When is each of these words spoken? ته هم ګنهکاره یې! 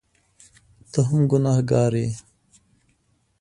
ته 0.91 0.99
هم 1.07 1.21
ګنهکاره 1.31 1.99
یې! 2.03 2.09